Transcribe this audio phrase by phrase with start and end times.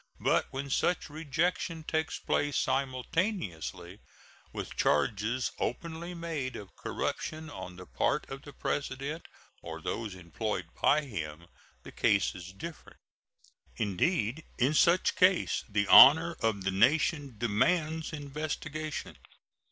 [0.19, 3.99] But when such rejection takes place simultaneously
[4.51, 9.27] with charges openly made of corruption on the part of the President
[9.61, 11.45] or those employed by him
[11.83, 12.97] the case is different.
[13.75, 19.17] Indeed, in such case the honor of the nation demands investigation.